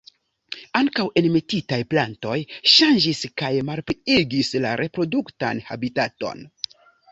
[0.77, 2.39] Ankaŭ enmetitaj plantoj
[2.77, 6.45] ŝanĝis kaj malpliigis la reproduktan habitaton.